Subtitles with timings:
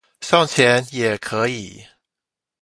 [0.19, 1.85] 送錢也可以